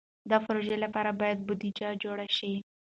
[0.29, 2.53] د پروژو لپاره باید بودیجه جوړه شي.